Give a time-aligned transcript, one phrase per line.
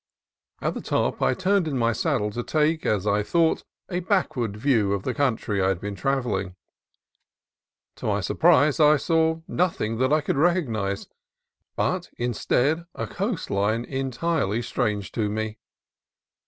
[0.61, 4.57] At the top I turned in my saddle to take, as I thought, a backward
[4.57, 6.55] view of the country I had been travelling.
[7.97, 11.07] To my surprise I saw no thing that I could recognize,
[11.75, 15.59] but, instead, a coast line entirely strange to me.